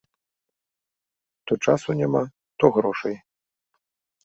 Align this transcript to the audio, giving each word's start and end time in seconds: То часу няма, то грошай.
То 1.51 1.59
часу 1.67 1.89
няма, 2.01 2.23
то 2.59 2.65
грошай. 2.81 3.15